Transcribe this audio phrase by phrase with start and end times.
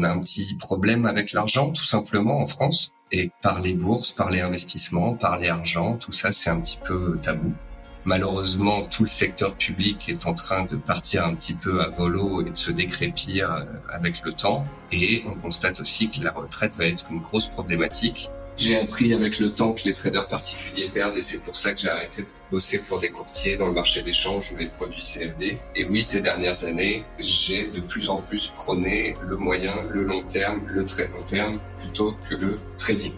[0.00, 2.92] on a un petit problème avec l'argent, tout simplement, en France.
[3.12, 6.78] Et par les bourses, par les investissements, par les argent, tout ça, c'est un petit
[6.82, 7.52] peu tabou.
[8.06, 12.40] Malheureusement, tout le secteur public est en train de partir un petit peu à volo
[12.40, 14.64] et de se décrépir euh, avec le temps.
[14.90, 18.30] Et on constate aussi que la retraite va être une grosse problématique.
[18.60, 21.80] J'ai appris avec le temps que les traders particuliers perdent et c'est pour ça que
[21.80, 25.56] j'ai arrêté de bosser pour des courtiers dans le marché d'échange ou les produits CFD.
[25.74, 30.22] Et oui, ces dernières années, j'ai de plus en plus prôné le moyen, le long
[30.24, 33.14] terme, le très long terme plutôt que le trading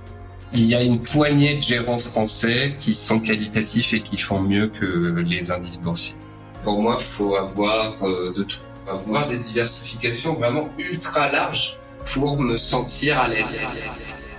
[0.54, 4.66] il y a une poignée de gérants français qui sont qualitatifs et qui font mieux
[4.66, 6.14] que les indices boursiers.
[6.62, 12.58] Pour moi, faut avoir euh, de tout, avoir des diversifications vraiment ultra larges pour me
[12.58, 13.62] sentir à l'aise.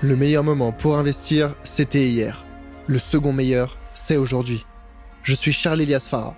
[0.03, 2.45] Le meilleur moment pour investir, c'était hier.
[2.87, 4.65] Le second meilleur, c'est aujourd'hui.
[5.21, 6.35] Je suis Charles Elias Farah,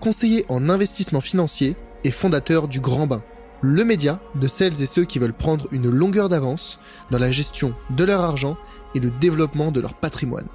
[0.00, 3.22] conseiller en investissement financier et fondateur du Grand Bain,
[3.60, 6.80] le média de celles et ceux qui veulent prendre une longueur d'avance
[7.12, 8.56] dans la gestion de leur argent
[8.96, 10.48] et le développement de leur patrimoine.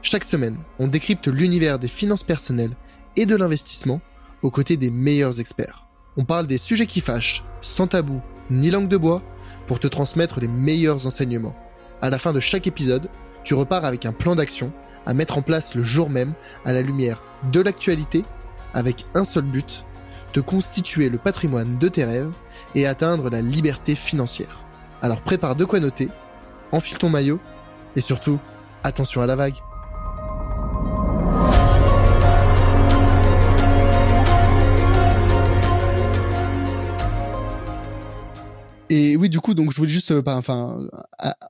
[0.00, 2.76] Chaque semaine, on décrypte l'univers des finances personnelles
[3.16, 4.00] et de l'investissement
[4.42, 5.84] aux côtés des meilleurs experts.
[6.16, 9.24] On parle des sujets qui fâchent, sans tabou ni langue de bois,
[9.66, 11.56] pour te transmettre les meilleurs enseignements.
[12.04, 13.08] À la fin de chaque épisode,
[13.44, 14.70] tu repars avec un plan d'action
[15.06, 16.34] à mettre en place le jour même
[16.66, 18.26] à la lumière de l'actualité
[18.74, 19.86] avec un seul but,
[20.34, 22.34] de constituer le patrimoine de tes rêves
[22.74, 24.66] et atteindre la liberté financière.
[25.00, 26.10] Alors prépare de quoi noter,
[26.72, 27.40] enfile ton maillot
[27.96, 28.38] et surtout,
[28.82, 29.56] attention à la vague.
[39.52, 40.88] Donc je voulais juste, euh, enfin,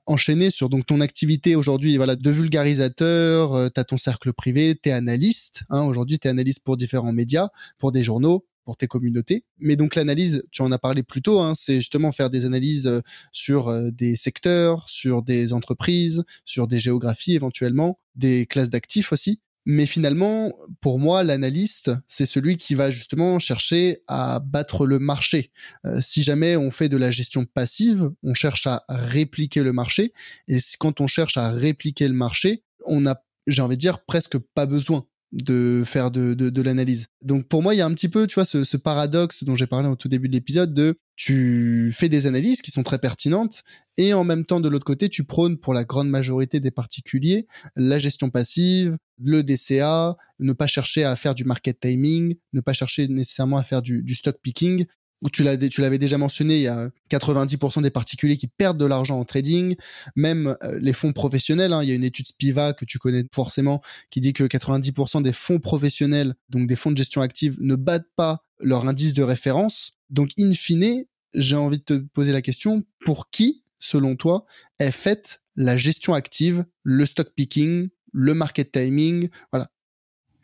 [0.05, 3.51] enchaîner sur donc ton activité aujourd'hui, voilà, de vulgarisateur.
[3.51, 5.63] tu euh, T'as ton cercle privé, t'es analyste.
[5.69, 9.45] Hein, aujourd'hui, t'es analyste pour différents médias, pour des journaux, pour tes communautés.
[9.59, 12.87] Mais donc l'analyse, tu en as parlé plus tôt, hein, c'est justement faire des analyses
[12.87, 13.01] euh,
[13.31, 19.39] sur euh, des secteurs, sur des entreprises, sur des géographies éventuellement, des classes d'actifs aussi.
[19.65, 25.51] Mais finalement, pour moi, l'analyste, c'est celui qui va justement chercher à battre le marché.
[25.85, 30.13] Euh, si jamais on fait de la gestion passive, on cherche à répliquer le marché.
[30.47, 33.15] Et quand on cherche à répliquer le marché, on a,
[33.47, 37.07] j'ai envie de dire, presque pas besoin de faire de, de, l'analyse.
[37.21, 39.55] Donc pour moi, il y a un petit peu, tu vois, ce, ce paradoxe dont
[39.55, 42.99] j'ai parlé au tout début de l'épisode de tu fais des analyses qui sont très
[42.99, 43.63] pertinentes
[43.97, 47.47] et en même temps de l'autre côté, tu prônes pour la grande majorité des particuliers
[47.75, 52.73] la gestion passive, le DCA, ne pas chercher à faire du market timing, ne pas
[52.73, 54.85] chercher nécessairement à faire du, stock picking
[55.31, 59.25] tu l'avais déjà mentionné, il y a 90% des particuliers qui perdent de l'argent en
[59.25, 59.75] trading,
[60.15, 61.73] même euh, les fonds professionnels.
[61.73, 65.23] Hein, il y a une étude Spiva que tu connais forcément qui dit que 90%
[65.23, 69.23] des fonds professionnels, donc des fonds de gestion active, ne battent pas leur indice de
[69.23, 69.93] référence.
[70.09, 74.45] Donc, in fine, j'ai envie de te poser la question pour qui, selon toi,
[74.79, 79.29] est faite la gestion active, le stock picking, le market timing?
[79.51, 79.69] Voilà.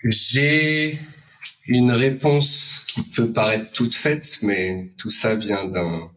[0.03, 0.99] J'ai
[1.67, 6.11] une réponse qui peut paraître toute faite, mais tout ça vient d'un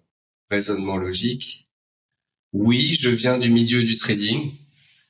[0.51, 1.69] raisonnement logique.
[2.53, 4.51] Oui, je viens du milieu du trading.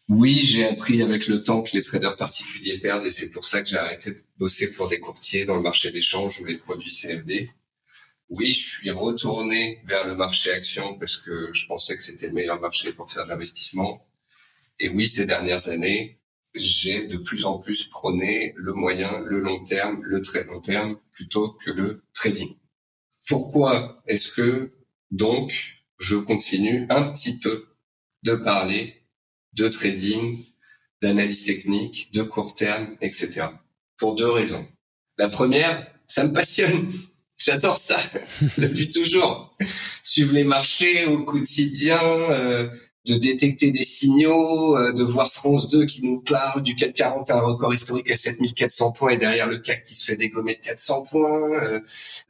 [0.08, 3.62] Oui, j'ai appris avec le temps que les traders particuliers perdent et c'est pour ça
[3.62, 6.90] que j'ai arrêté de bosser pour des courtiers dans le marché d'échange ou les produits
[6.90, 7.48] CFD.
[8.28, 12.34] Oui, je suis retourné vers le marché action parce que je pensais que c'était le
[12.34, 14.06] meilleur marché pour faire de l'investissement.
[14.80, 16.18] Et oui, ces dernières années,
[16.54, 20.98] j'ai de plus en plus prôné le moyen, le long terme, le très long terme
[21.14, 22.56] plutôt que le trading.
[23.26, 24.72] Pourquoi est-ce que
[25.10, 27.66] donc je continue un petit peu
[28.22, 29.04] de parler
[29.54, 30.44] de trading,
[31.00, 33.46] d'analyse technique, de court terme, etc.
[33.96, 34.66] Pour deux raisons.
[35.16, 36.92] La première, ça me passionne.
[37.36, 38.00] J'adore ça
[38.58, 39.56] depuis toujours.
[40.02, 42.68] Suivre les marchés au quotidien, euh,
[43.06, 47.30] de détecter des signaux, euh, de voir France 2 qui nous parle du CAC 40
[47.30, 50.54] à un record historique à 7400 points et derrière le CAC qui se fait dégommer
[50.54, 51.80] de 400 points, euh,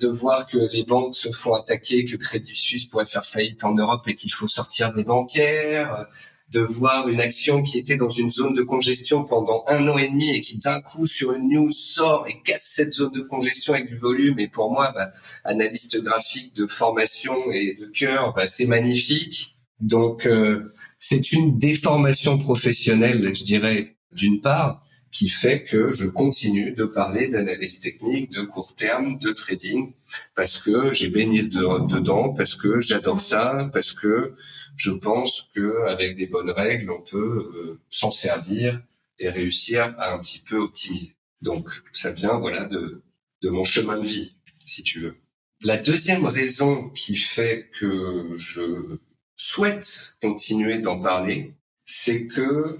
[0.00, 3.74] de voir que les banques se font attaquer, que Crédit Suisse pourrait faire faillite en
[3.74, 6.04] Europe et qu'il faut sortir des bancaires, euh,
[6.50, 10.08] de voir une action qui était dans une zone de congestion pendant un an et
[10.08, 13.74] demi et qui d'un coup sur une news sort et casse cette zone de congestion
[13.74, 14.40] avec du volume.
[14.40, 15.10] Et pour moi, bah,
[15.44, 22.38] analyste graphique de formation et de cœur, bah, c'est magnifique donc, euh, c'est une déformation
[22.38, 28.42] professionnelle, je dirais, d'une part, qui fait que je continue de parler d'analyse technique, de
[28.42, 29.92] court terme, de trading,
[30.34, 34.34] parce que j'ai baigné dedans, parce que j'adore ça, parce que
[34.76, 38.82] je pense que avec des bonnes règles, on peut euh, s'en servir
[39.20, 41.14] et réussir à un petit peu optimiser.
[41.42, 43.02] Donc, ça vient, voilà, de,
[43.42, 45.16] de mon chemin de vie, si tu veux.
[45.62, 48.98] La deuxième raison qui fait que je
[49.36, 51.54] souhaite continuer d'en parler,
[51.84, 52.78] c'est que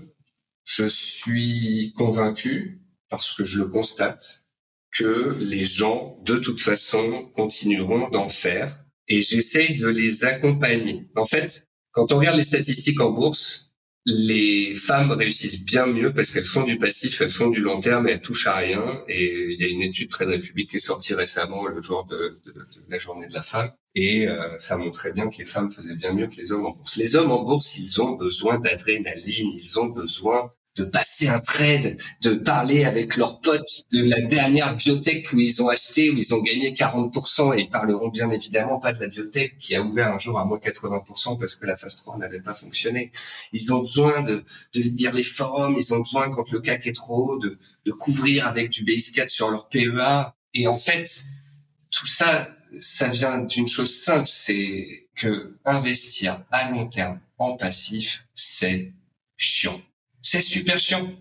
[0.65, 4.49] je suis convaincu, parce que je le constate,
[4.93, 11.09] que les gens, de toute façon, continueront d'en faire et j'essaye de les accompagner.
[11.17, 13.74] En fait, quand on regarde les statistiques en bourse,
[14.07, 18.07] les femmes réussissent bien mieux parce qu'elles font du passif, elles font du long terme
[18.07, 19.03] et elles touchent à rien.
[19.09, 22.39] Et il y a une étude très République qui est sortie récemment le jour de,
[22.89, 23.73] la journée de la femme.
[23.95, 26.73] Et euh, ça montrait bien que les femmes faisaient bien mieux que les hommes en
[26.73, 26.97] bourse.
[26.97, 31.97] Les hommes en bourse, ils ont besoin d'adrénaline, ils ont besoin de passer un trade,
[32.23, 36.35] de parler avec leurs potes de la dernière biotech où ils ont acheté, où ils
[36.35, 40.13] ont gagné 40%, et ils parleront bien évidemment pas de la biotech qui a ouvert
[40.13, 43.13] un jour à moins 80% parce que la phase 3 n'avait pas fonctionné.
[43.53, 44.45] Ils ont besoin de,
[44.75, 47.93] de lire les forums, ils ont besoin, quand le CAC est trop haut, de, de
[47.93, 50.35] couvrir avec du BX4 sur leur PEA.
[50.55, 51.23] Et en fait,
[51.91, 52.49] tout ça,
[52.81, 58.93] ça vient d'une chose simple, c'est que investir à long terme en passif, c'est
[59.37, 59.81] chiant
[60.25, 61.13] c'est super chiant.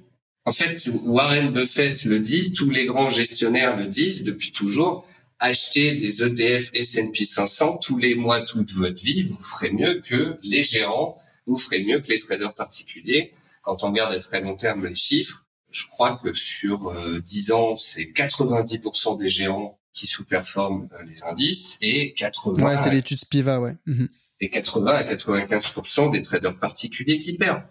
[0.46, 5.06] En fait, Warren Buffett le dit, tous les grands gestionnaires le disent depuis toujours.
[5.40, 10.38] Achetez des ETF S&P 500 tous les mois toute votre vie, vous ferez mieux que
[10.42, 13.34] les gérants, vous ferez mieux que les traders particuliers.
[13.62, 17.56] Quand on regarde à très long terme les chiffres, je crois que sur 10 euh,
[17.56, 22.64] ans, c'est 90% des géants qui sous-performent euh, les indices et 80.
[22.64, 23.76] Ouais, c'est l'étude Spiva, ouais.
[23.86, 24.08] Mhm.
[24.40, 27.64] Et 80 à 95% des traders particuliers qui perdent.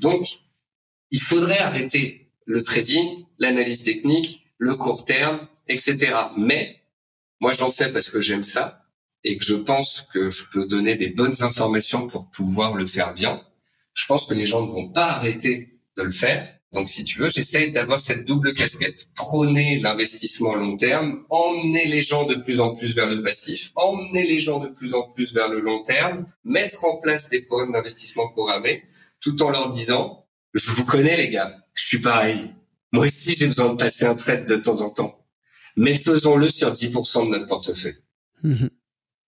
[0.00, 0.26] Donc,
[1.10, 6.14] il faudrait arrêter le trading, l'analyse technique, le court terme, etc.
[6.36, 6.80] Mais
[7.40, 8.84] moi, j'en fais parce que j'aime ça
[9.24, 13.14] et que je pense que je peux donner des bonnes informations pour pouvoir le faire
[13.14, 13.42] bien.
[13.94, 16.48] Je pense que les gens ne vont pas arrêter de le faire.
[16.72, 19.08] Donc, si tu veux, j'essaye d'avoir cette double casquette.
[19.14, 24.24] Prôner l'investissement long terme, emmener les gens de plus en plus vers le passif, emmener
[24.24, 27.72] les gens de plus en plus vers le long terme, mettre en place des programmes
[27.72, 28.84] d'investissement programmés,
[29.20, 30.24] tout en leur disant,
[30.54, 32.50] je vous connais les gars, je suis pareil.
[32.92, 35.26] Moi aussi j'ai besoin de passer un trade de temps en temps.
[35.76, 37.98] Mais faisons-le sur 10% de notre portefeuille.
[38.42, 38.66] Mmh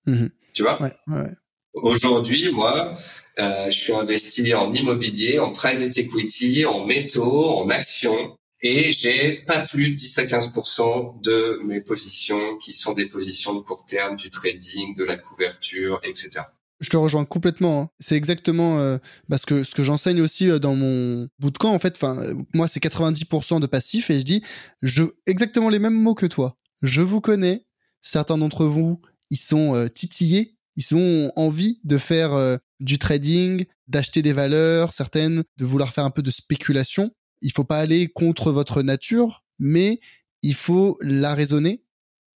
[0.07, 0.83] mmh tu vois?
[0.83, 1.31] Ouais, ouais.
[1.75, 2.95] Aujourd'hui, moi,
[3.39, 9.43] euh, je suis investi en immobilier, en private equity, en métaux, en actions, et j'ai
[9.47, 13.87] pas plus de 10 à 15% de mes positions qui sont des positions de court
[13.87, 16.43] terme, du trading, de la couverture, etc.
[16.83, 17.83] Je te rejoins complètement.
[17.83, 17.89] Hein.
[18.01, 18.99] C'est exactement euh,
[19.31, 21.95] parce que ce que j'enseigne aussi euh, dans mon bootcamp en fait.
[21.95, 24.43] Enfin, euh, moi c'est 90% de passif et je dis
[24.83, 26.59] je exactement les mêmes mots que toi.
[26.83, 27.67] Je vous connais.
[28.01, 29.01] Certains d'entre vous,
[29.31, 35.65] ils sont titillés, ils ont envie de faire du trading, d'acheter des valeurs, certaines de
[35.65, 37.13] vouloir faire un peu de spéculation.
[37.43, 40.01] Il faut pas aller contre votre nature, mais
[40.43, 41.85] il faut la raisonner.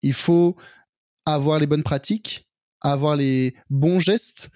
[0.01, 0.57] Il faut
[1.25, 2.45] avoir les bonnes pratiques
[2.83, 4.50] avoir les bons gestes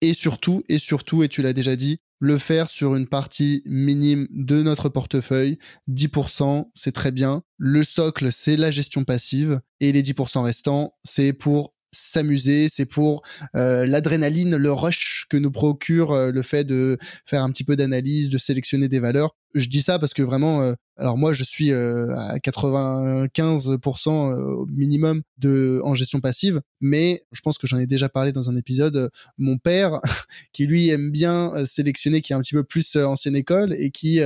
[0.00, 4.28] et surtout, et surtout, et tu l'as déjà dit, le faire sur une partie minime
[4.30, 5.58] de notre portefeuille.
[5.88, 7.42] 10%, c'est très bien.
[7.56, 9.60] Le socle, c'est la gestion passive.
[9.80, 13.22] Et les 10% restants, c'est pour s'amuser, c'est pour
[13.56, 17.74] euh, l'adrénaline, le rush que nous procure euh, le fait de faire un petit peu
[17.74, 19.34] d'analyse, de sélectionner des valeurs.
[19.54, 25.22] Je dis ça parce que vraiment, euh, alors moi je suis à 95% au minimum
[25.38, 29.10] de en gestion passive, mais je pense que j'en ai déjà parlé dans un épisode.
[29.38, 30.00] mon père,
[30.52, 34.20] qui lui aime bien sélectionner, qui est un petit peu plus ancienne école et qui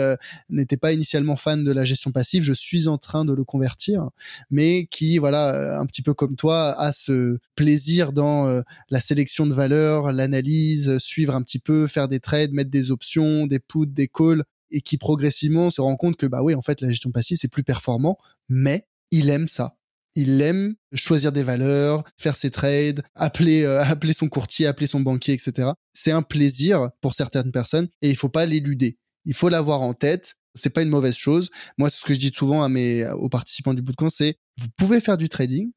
[0.51, 4.11] n'était pas initialement fan de la gestion passive, je suis en train de le convertir,
[4.51, 9.47] mais qui voilà un petit peu comme toi a ce plaisir dans euh, la sélection
[9.47, 13.87] de valeurs, l'analyse, suivre un petit peu, faire des trades, mettre des options, des puts,
[13.87, 17.11] des calls, et qui progressivement se rend compte que bah oui, en fait, la gestion
[17.11, 19.77] passive c'est plus performant, mais il aime ça.
[20.17, 25.01] Il aime choisir des valeurs, faire ses trades, appeler euh, appeler son courtier, appeler son
[25.01, 25.71] banquier, etc.
[25.93, 28.99] C'est un plaisir pour certaines personnes et il faut pas l'éluder.
[29.25, 30.35] Il faut l'avoir en tête.
[30.57, 31.51] C'est pas une mauvaise chose.
[31.79, 35.29] Moi, ce que je dis souvent aux participants du bootcamp, c'est vous pouvez faire du
[35.29, 35.73] trading,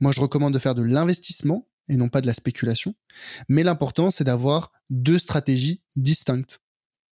[0.00, 2.94] moi, je recommande de faire de l'investissement et non pas de la spéculation.
[3.48, 6.60] Mais l'important, c'est d'avoir deux stratégies distinctes.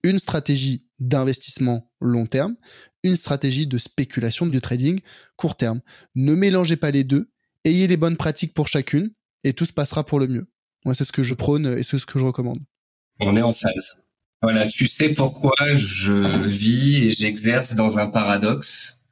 [0.02, 2.56] Une stratégie d'investissement long terme,
[3.02, 5.00] une stratégie de spéculation, de trading
[5.36, 5.80] court terme.
[6.14, 7.28] Ne mélangez pas les deux,
[7.64, 9.10] ayez les bonnes pratiques pour chacune
[9.44, 10.46] et tout se passera pour le mieux.
[10.84, 12.60] Moi, c'est ce que je prône et c'est ce que je recommande.
[13.20, 14.00] On est en phase.
[14.42, 19.04] Voilà, tu sais pourquoi je vis et j'exerce dans un paradoxe.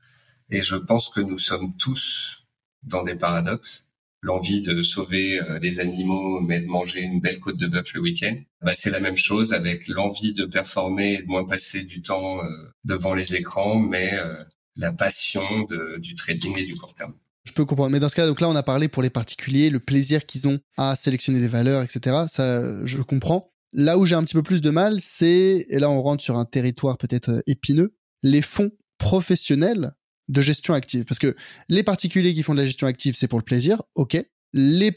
[0.50, 2.46] Et je pense que nous sommes tous
[2.82, 3.88] dans des paradoxes.
[4.23, 8.00] L'envie de sauver euh, les animaux, mais de manger une belle côte de bœuf le
[8.00, 8.37] week-end.
[8.62, 12.38] Bah, c'est la même chose avec l'envie de performer et de moins passer du temps
[12.45, 12.49] euh,
[12.85, 14.35] devant les écrans, mais euh,
[14.76, 17.14] la passion de, du trading et du court terme.
[17.45, 17.91] Je peux comprendre.
[17.91, 20.47] Mais dans ce cas-là, donc là, on a parlé pour les particuliers, le plaisir qu'ils
[20.47, 22.25] ont à sélectionner des valeurs, etc.
[22.29, 23.52] Ça, je comprends.
[23.75, 26.37] Là où j'ai un petit peu plus de mal, c'est, et là on rentre sur
[26.37, 29.95] un territoire peut-être euh, épineux, les fonds professionnels
[30.29, 31.05] de gestion active.
[31.05, 31.37] Parce que
[31.69, 34.25] les particuliers qui font de la gestion active, c'est pour le plaisir, ok.
[34.55, 34.93] Les,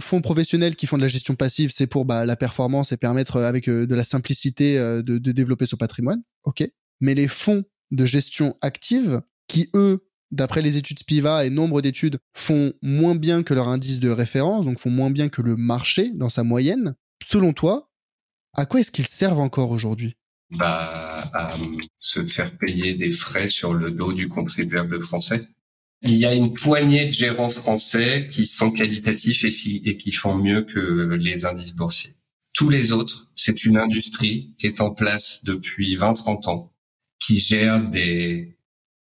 [0.00, 3.36] fonds professionnels qui font de la gestion passive, c'est pour bah, la performance et permettre
[3.36, 6.66] euh, avec euh, de la simplicité de, de développer son patrimoine, ok.
[7.00, 12.18] Mais les fonds de gestion active, qui eux d'après les études Spiva et nombre d'études,
[12.34, 16.10] font moins bien que leur indice de référence, donc font moins bien que le marché
[16.14, 16.94] dans sa moyenne.
[17.22, 17.90] Selon toi,
[18.54, 20.16] à quoi est-ce qu'ils servent encore aujourd'hui?
[20.56, 21.50] Bah, à
[21.98, 25.48] se faire payer des frais sur le dos du contribuable français.
[26.02, 30.62] Il y a une poignée de gérants français qui sont qualitatifs et qui, font mieux
[30.62, 32.14] que les indices boursiers.
[32.52, 36.72] Tous les autres, c'est une industrie qui est en place depuis 20-30 ans,
[37.18, 38.58] qui gère des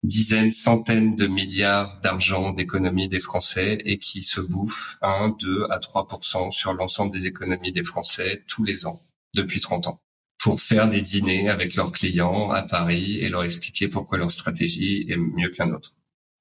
[0.04, 5.78] dizaines, centaines de milliards d'argent d'économie des Français et qui se bouffe 1, 2 à
[5.78, 9.00] 3% sur l'ensemble des économies des Français tous les ans
[9.36, 10.02] depuis 30 ans
[10.48, 15.06] pour faire des dîners avec leurs clients à Paris et leur expliquer pourquoi leur stratégie
[15.10, 15.92] est mieux qu'un autre.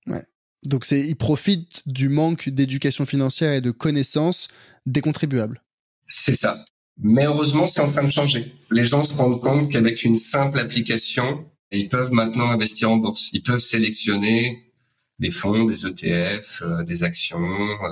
[0.07, 0.23] Ouais.
[0.63, 4.47] Donc c'est ils profitent du manque d'éducation financière et de connaissances
[4.87, 5.61] des contribuables.
[6.07, 6.65] C'est ça.
[6.99, 8.47] Mais heureusement, c'est en train de changer.
[8.71, 13.31] Les gens se rendent compte qu'avec une simple application, ils peuvent maintenant investir en bourse.
[13.33, 14.73] Ils peuvent sélectionner
[15.19, 17.41] des fonds, des ETF, euh, des actions,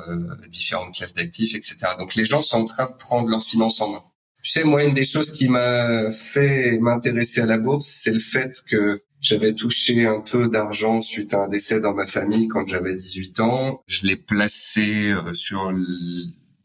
[0.08, 1.76] euh, différentes classes d'actifs, etc.
[1.98, 4.02] Donc les gens sont en train de prendre leurs finances en main.
[4.44, 8.20] Tu sais, moi, une des choses qui m'a fait m'intéresser à la bourse, c'est le
[8.20, 12.68] fait que j'avais touché un peu d'argent suite à un décès dans ma famille quand
[12.68, 13.82] j'avais 18 ans.
[13.86, 15.72] Je l'ai placé euh, sur,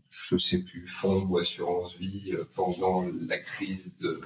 [0.09, 4.19] je sais plus, fonds ou assurance vie euh, pendant la crise de...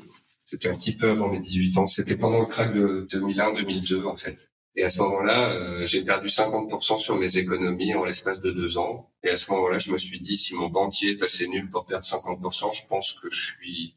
[0.47, 1.85] C'était un petit peu avant mes 18 ans.
[1.85, 4.51] C'était pendant le crack de 2001-2002, en fait.
[4.75, 8.77] Et à ce moment-là, euh, j'ai perdu 50% sur mes économies en l'espace de deux
[8.77, 9.11] ans.
[9.23, 11.85] Et à ce moment-là, je me suis dit, si mon banquier est assez nul pour
[11.85, 13.95] perdre 50%, je pense que je suis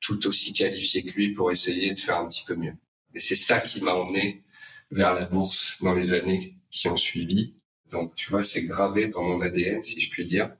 [0.00, 2.74] tout aussi qualifié que lui pour essayer de faire un petit peu mieux.
[3.14, 4.42] Et c'est ça qui m'a emmené
[4.90, 7.54] vers la bourse dans les années qui ont suivi.
[7.90, 10.50] Donc, tu vois, c'est gravé dans mon ADN, si je puis dire.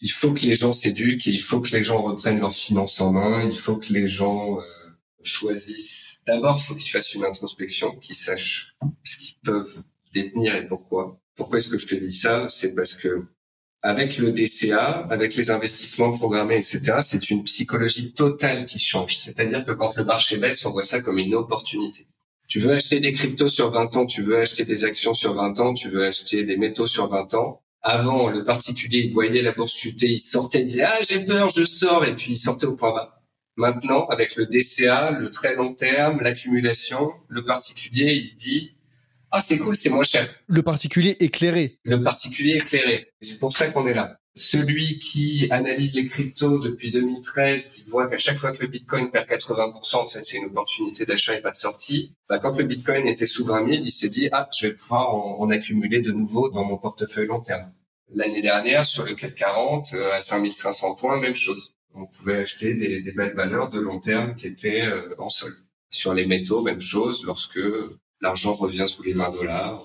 [0.00, 3.00] Il faut que les gens s'éduquent et il faut que les gens reprennent leurs finances
[3.02, 3.44] en main.
[3.44, 4.64] Il faut que les gens euh,
[5.22, 6.20] choisissent.
[6.26, 11.20] D'abord, faut qu'ils fassent une introspection, qu'ils sachent ce qu'ils peuvent détenir et pourquoi.
[11.36, 12.46] Pourquoi est-ce que je te dis ça?
[12.48, 13.24] C'est parce que
[13.82, 19.16] avec le DCA, avec les investissements programmés, etc., c'est une psychologie totale qui change.
[19.16, 22.06] C'est-à-dire que quand le marché baisse, on voit ça comme une opportunité.
[22.46, 25.60] Tu veux acheter des cryptos sur 20 ans, tu veux acheter des actions sur 20
[25.60, 27.62] ans, tu veux acheter des métaux sur 20 ans.
[27.80, 31.48] Avant, le particulier, il voyait la bourse chuter, il sortait, il disait, ah, j'ai peur,
[31.48, 33.19] je sors, et puis il sortait au point bas.
[33.60, 38.74] Maintenant, avec le DCA, le très long terme, l'accumulation, le particulier, il se dit
[39.30, 40.26] ah c'est cool, c'est moins cher.
[40.46, 41.78] Le particulier éclairé.
[41.84, 43.12] Le particulier éclairé.
[43.20, 44.16] C'est pour ça qu'on est là.
[44.34, 49.10] Celui qui analyse les cryptos depuis 2013, qui voit qu'à chaque fois que le Bitcoin
[49.10, 52.14] perd 80%, en fait, c'est une opportunité d'achat et pas de sortie.
[52.30, 55.14] Bah, quand le Bitcoin était sous 20 000, il s'est dit, ah, je vais pouvoir
[55.14, 57.70] en, accumuler de nouveau dans mon portefeuille long terme.
[58.14, 63.12] L'année dernière, sur le 440, euh, à 5500 points, même chose on pouvait acheter des,
[63.12, 65.54] belles valeurs de long terme qui étaient euh, en sol.
[65.88, 67.60] Sur les métaux, même chose, lorsque
[68.20, 69.84] l'argent revient sous les 20 dollars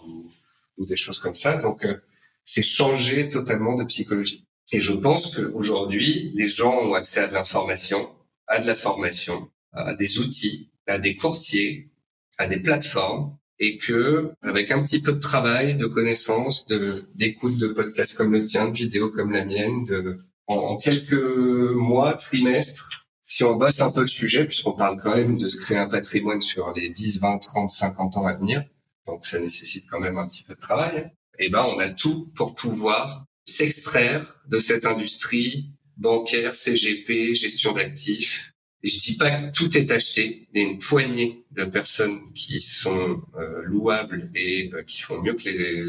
[0.78, 1.56] ou, des choses comme ça.
[1.58, 1.96] Donc, euh,
[2.44, 4.46] c'est changer totalement de psychologie.
[4.72, 8.10] Et je pense qu'aujourd'hui, les gens ont accès à de l'information,
[8.48, 11.90] à de la formation, à des outils, à des courtiers,
[12.38, 17.58] à des plateformes, et que avec un petit peu de travail, de connaissances, de d'écoute
[17.58, 23.08] de podcasts comme le tien, de vidéos comme la mienne, de en, quelques mois, trimestres,
[23.26, 25.90] si on bosse un peu le sujet, puisqu'on parle quand même de se créer un
[25.90, 28.64] patrimoine sur les 10, 20, 30, 50 ans à venir,
[29.08, 32.32] donc ça nécessite quand même un petit peu de travail, eh ben on a tout
[32.36, 38.54] pour pouvoir s'extraire de cette industrie bancaire, CGP, gestion d'actifs.
[38.84, 40.48] Je dis pas que tout est acheté.
[40.54, 45.22] Il y a une poignée de personnes qui sont euh, louables et euh, qui font
[45.22, 45.84] mieux que les,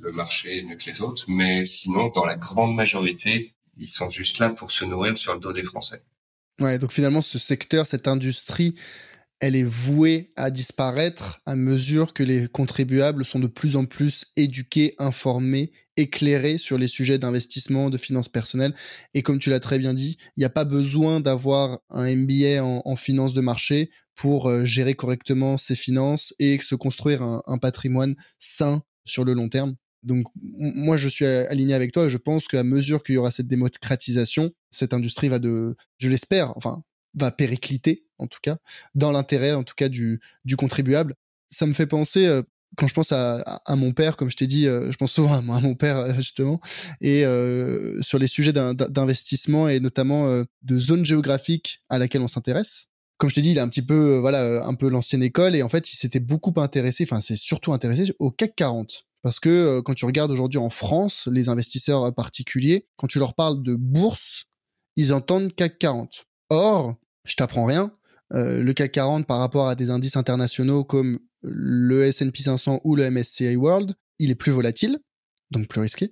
[0.00, 1.24] le marché, mieux que les autres.
[1.28, 5.40] Mais sinon, dans la grande majorité, ils sont juste là pour se nourrir sur le
[5.40, 6.04] dos des Français.
[6.60, 8.74] Ouais, donc finalement, ce secteur, cette industrie,
[9.40, 14.26] elle est vouée à disparaître à mesure que les contribuables sont de plus en plus
[14.36, 18.74] éduqués, informés, éclairés sur les sujets d'investissement, de finances personnelles.
[19.14, 22.62] Et comme tu l'as très bien dit, il n'y a pas besoin d'avoir un MBA
[22.62, 28.16] en, finance de marché pour euh, gérer correctement ses finances et se construire un patrimoine
[28.38, 29.76] sain sur le long terme.
[30.02, 33.48] Donc moi je suis aligné avec toi je pense qu'à mesure qu'il y aura cette
[33.48, 36.82] démocratisation, cette industrie va de, je l'espère, enfin
[37.14, 38.56] va péricliter en tout cas
[38.94, 41.14] dans l'intérêt en tout cas du, du contribuable.
[41.50, 42.42] Ça me fait penser, euh,
[42.76, 45.40] quand je pense à, à, mon père, comme je t'ai dit, je pense souvent à,
[45.40, 46.60] mon père justement,
[47.00, 47.24] et
[48.00, 52.86] sur les sujets d'investissement et notamment de zone géographique à laquelle on s'intéresse.
[53.18, 55.62] Comme je t'ai dit, il est un petit peu, voilà, un peu l'ancienne école et
[55.62, 59.09] en fait, il s'était beaucoup intéressé, enfin, c'est surtout intéressé au CAC 40.
[59.22, 63.62] Parce que quand tu regardes aujourd'hui en France, les investisseurs particuliers, quand tu leur parles
[63.62, 64.46] de bourse,
[64.96, 66.24] ils entendent CAC 40.
[66.48, 67.92] Or, je t'apprends rien,
[68.32, 72.96] euh, le CAC 40 par rapport à des indices internationaux comme le S&P 500 ou
[72.96, 74.98] le MSCI World, il est plus volatile,
[75.50, 76.10] donc plus risqué,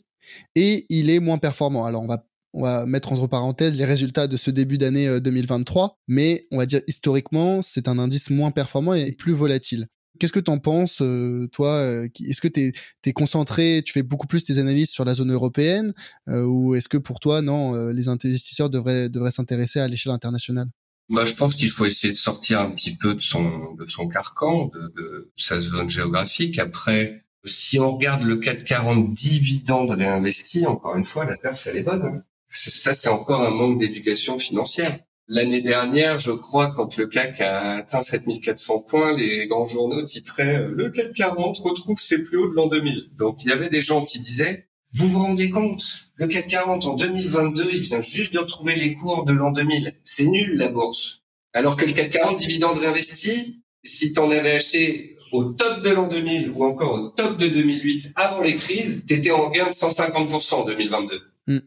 [0.55, 1.85] et il est moins performant.
[1.85, 2.25] Alors on va
[2.55, 6.57] on va mettre entre parenthèses les résultats de ce début d'année 2023, euh, mais on
[6.57, 9.87] va dire historiquement, c'est un indice moins performant et plus volatile.
[10.19, 11.83] Qu'est-ce que tu en penses, euh, toi
[12.21, 12.73] Est-ce que tu
[13.05, 15.95] es, concentré, tu fais beaucoup plus tes analyses sur la zone européenne,
[16.27, 20.69] ou est-ce que pour toi, non, les investisseurs devraient, devraient s'intéresser à l'échelle internationale?
[21.11, 24.09] Bah, je pense qu'il faut essayer de sortir un petit peu de son de son
[24.09, 26.59] carcan, de, de sa zone géographique.
[26.59, 31.83] Après, si on regarde le 440 dividendes réinvestis, encore une fois, la perf elle est
[31.83, 32.03] bonne.
[32.03, 32.23] Hein.
[32.51, 34.99] Ça, c'est encore un manque d'éducation financière.
[35.31, 40.67] L'année dernière, je crois, quand le CAC a atteint 7400 points, les grands journaux titraient
[40.71, 43.11] «Le CAC 40 retrouve ses plus hauts de l'an 2000».
[43.19, 46.87] Donc, il y avait des gens qui disaient vous vous rendez compte Le CAC 40
[46.87, 49.95] en 2022, il vient juste de retrouver les cours de l'an 2000.
[50.03, 51.21] C'est nul la bourse.
[51.53, 55.91] Alors que le CAC 40 dividende réinvesti, si tu en avais acheté au top de
[55.91, 59.67] l'an 2000 ou encore au top de 2008 avant les crises, tu étais en gain
[59.67, 61.21] de 150% en 2022.
[61.47, 61.59] Hmm.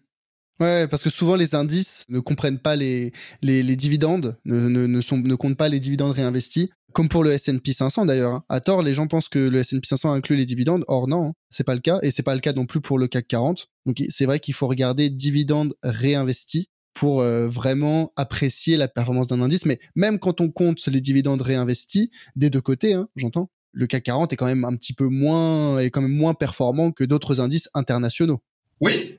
[0.62, 4.86] Ouais, parce que souvent les indices ne comprennent pas les, les, les dividendes, ne, ne,
[4.86, 6.70] ne, sont, ne comptent pas les dividendes réinvestis.
[6.94, 8.34] Comme pour le S&P 500 d'ailleurs.
[8.34, 8.44] Hein.
[8.48, 10.84] À tort, les gens pensent que le S&P 500 inclut les dividendes.
[10.88, 11.34] Or non, hein.
[11.50, 13.70] c'est pas le cas et c'est pas le cas non plus pour le CAC 40.
[13.88, 19.42] Donc c'est vrai qu'il faut regarder dividendes réinvestis pour euh, vraiment apprécier la performance d'un
[19.42, 19.66] indice.
[19.66, 24.04] Mais même quand on compte les dividendes réinvestis des deux côtés, hein, j'entends, le CAC
[24.04, 27.40] 40 est quand même un petit peu moins est quand même moins performant que d'autres
[27.40, 28.44] indices internationaux.
[28.82, 29.18] Oui,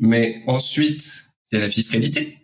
[0.00, 2.38] mais ensuite il y a la fiscalité.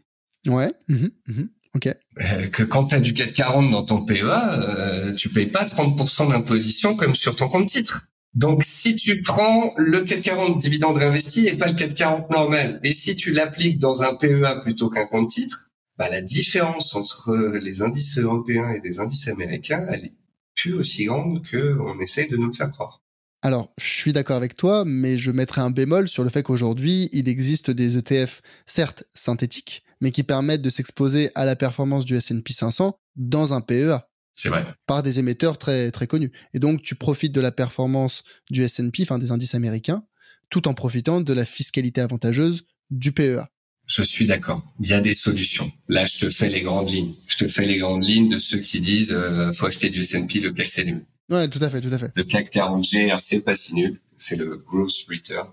[0.47, 0.73] Ouais.
[0.89, 1.43] Mmh mmh
[1.85, 6.31] euh, que quand tu as du 440 dans ton PEA, euh, tu payes pas 30%
[6.31, 8.09] d'imposition comme sur ton compte titre.
[8.35, 13.17] Donc si tu prends le 440 dividende réinvesti et pas le 440 normal, et si
[13.17, 18.19] tu l'appliques dans un PEA plutôt qu'un compte titre, bah la différence entre les indices
[18.19, 20.15] européens et les indices américains, elle est
[20.55, 23.03] plus aussi grande que on essaye de nous le faire croire.
[23.47, 27.09] Alors, je suis d'accord avec toi, mais je mettrai un bémol sur le fait qu'aujourd'hui,
[27.13, 32.17] il existe des ETF, certes synthétiques, mais qui permettent de s'exposer à la performance du
[32.17, 34.09] S&P 500 dans un PEA.
[34.35, 34.65] C'est vrai.
[34.89, 36.33] Par des émetteurs très, très connus.
[36.55, 40.03] Et donc, tu profites de la performance du S&P, enfin des indices américains,
[40.51, 43.45] tout en profitant de la fiscalité avantageuse du PEA.
[43.87, 44.65] Je suis d'accord.
[44.81, 45.71] Il y a des solutions.
[45.87, 47.15] Là, je te fais les grandes lignes.
[47.29, 50.41] Je te fais les grandes lignes de ceux qui disent euh, faut acheter du S&P,
[50.41, 51.05] le CAC c'est nul.
[51.29, 52.13] Ouais, tout à fait, tout à fait.
[52.15, 54.01] Le CAC 40 GR, c'est pas si nul.
[54.19, 55.49] C'est le gross return.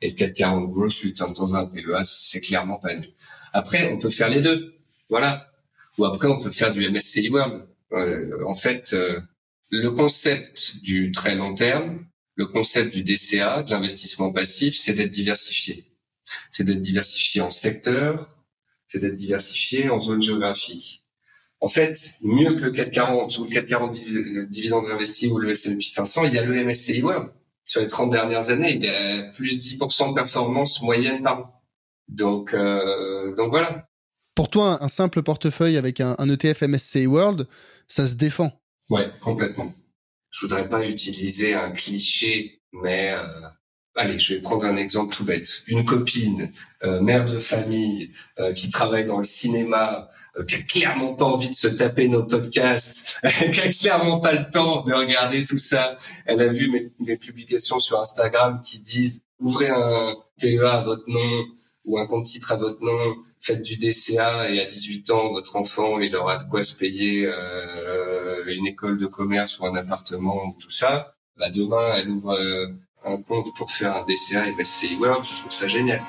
[0.00, 3.12] Et le CAC 40 gross return dans un PEA, c'est clairement pas nul.
[3.52, 4.74] Après, on peut faire les deux.
[5.08, 5.52] Voilà.
[5.98, 7.66] Ou après, on peut faire du MSCI World.
[7.92, 9.20] Euh, en fait, euh,
[9.70, 15.10] le concept du très long terme, le concept du DCA, de l'investissement passif, c'est d'être
[15.10, 15.86] diversifié.
[16.50, 18.36] C'est d'être diversifié en secteur,
[18.88, 21.05] c'est d'être diversifié en zone géographique.
[21.60, 26.24] En fait, mieux que le 440 ou le 440 dividende investi ou le S&P 500,
[26.24, 27.32] il y a le MSCI World.
[27.64, 31.40] Sur les 30 dernières années, il y a plus de 10% de performance moyenne par
[31.40, 31.62] an.
[32.08, 33.88] Donc, euh, donc voilà.
[34.34, 37.48] Pour toi, un simple portefeuille avec un, ETF MSCI World,
[37.88, 38.52] ça se défend.
[38.90, 39.72] Ouais, complètement.
[40.30, 43.24] Je voudrais pas utiliser un cliché, mais euh,
[43.96, 45.62] allez, je vais prendre un exemple tout bête.
[45.66, 46.50] Une copine,
[46.84, 51.24] euh, mère de famille, euh, qui travaille dans le cinéma, euh, qui a clairement pas
[51.24, 53.18] envie de se taper nos podcasts,
[53.52, 55.98] qui a clairement pas le temps de regarder tout ça.
[56.26, 61.08] Elle a vu mes, mes publications sur Instagram qui disent ouvrez un PEA à votre
[61.08, 61.44] nom,
[61.84, 65.54] ou un compte titre à votre nom, faites du DCA et à 18 ans, votre
[65.54, 70.48] enfant, il aura de quoi se payer euh, une école de commerce ou un appartement
[70.48, 71.14] ou tout ça.
[71.36, 72.36] Bah, demain, elle ouvre
[73.06, 76.02] un compte pour faire un DCA et MSCI World, je trouve ça génial.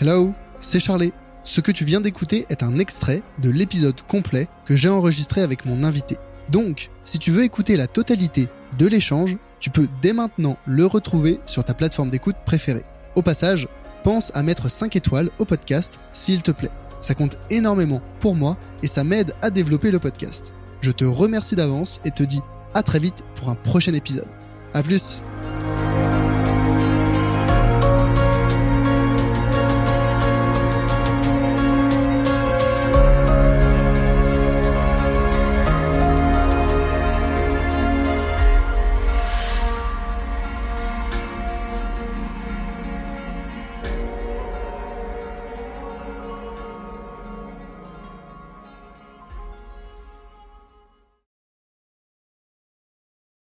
[0.00, 1.12] Hello, c'est Charlie.
[1.42, 5.66] Ce que tu viens d'écouter est un extrait de l'épisode complet que j'ai enregistré avec
[5.66, 6.16] mon invité.
[6.48, 11.40] Donc, si tu veux écouter la totalité de l'échange, tu peux dès maintenant le retrouver
[11.46, 12.84] sur ta plateforme d'écoute préférée.
[13.14, 13.68] Au passage,
[14.02, 16.70] pense à mettre 5 étoiles au podcast s'il te plaît.
[17.04, 20.54] Ça compte énormément pour moi et ça m'aide à développer le podcast.
[20.80, 22.40] Je te remercie d'avance et te dis
[22.72, 24.24] à très vite pour un prochain épisode.
[24.72, 25.22] A plus